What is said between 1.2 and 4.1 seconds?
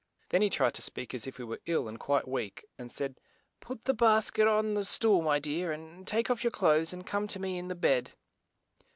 if he were ill and quite weak; and said, "Put the